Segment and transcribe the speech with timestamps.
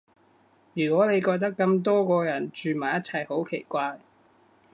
[0.73, 3.99] 如果你覺得咁多個人住埋一齊好奇怪